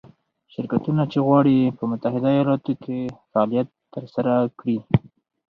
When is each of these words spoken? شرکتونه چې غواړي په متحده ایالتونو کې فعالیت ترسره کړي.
شرکتونه 0.53 1.03
چې 1.11 1.19
غواړي 1.27 1.57
په 1.77 1.83
متحده 1.91 2.29
ایالتونو 2.33 2.75
کې 2.83 2.99
فعالیت 3.31 3.67
ترسره 3.93 4.33
کړي. 4.59 4.77